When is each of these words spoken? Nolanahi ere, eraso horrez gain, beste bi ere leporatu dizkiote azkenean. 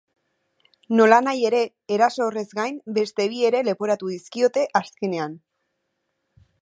Nolanahi 0.99 1.43
ere, 1.49 1.59
eraso 1.97 2.25
horrez 2.29 2.45
gain, 2.61 2.79
beste 2.97 3.29
bi 3.35 3.45
ere 3.51 3.61
leporatu 3.69 4.09
dizkiote 4.15 4.65
azkenean. 4.81 5.37